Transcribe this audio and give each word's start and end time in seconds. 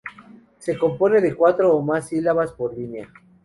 Se 0.57 0.79
compone 0.79 1.21
de 1.21 1.35
cuatro 1.35 1.75
o 1.75 1.81
más 1.83 2.07
sílabas 2.07 2.53
por 2.53 2.75
línea. 2.75 3.07